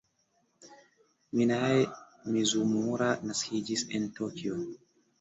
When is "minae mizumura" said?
1.41-3.13